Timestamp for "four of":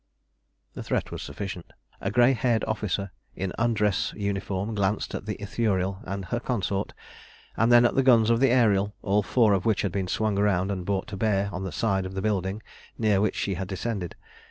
9.21-9.63